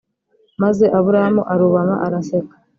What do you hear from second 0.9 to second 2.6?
Aburahamu arubama araseka